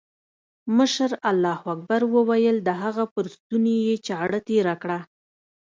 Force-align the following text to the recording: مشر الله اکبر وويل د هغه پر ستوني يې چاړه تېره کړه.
مشر 0.77 1.11
الله 1.29 1.59
اکبر 1.73 2.01
وويل 2.15 2.57
د 2.63 2.69
هغه 2.81 3.03
پر 3.13 3.25
ستوني 3.35 3.75
يې 3.87 3.95
چاړه 4.07 4.39
تېره 4.49 4.73
کړه. 4.81 4.99